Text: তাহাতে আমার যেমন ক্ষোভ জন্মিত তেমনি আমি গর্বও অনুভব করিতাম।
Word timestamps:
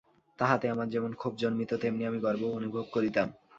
তাহাতে 0.39 0.65
আমার 0.69 0.87
যেমন 0.89 1.11
ক্ষোভ 1.13 1.33
জন্মিত 1.35 1.71
তেমনি 1.73 2.03
আমি 2.05 2.19
গর্বও 2.19 2.57
অনুভব 2.57 2.85
করিতাম। 2.93 3.27